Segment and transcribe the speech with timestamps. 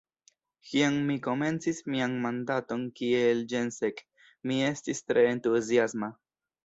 [0.69, 4.03] Kiam mi komencis mian mandaton kiel ĜenSek,
[4.51, 6.15] mi estis tre entuziasma.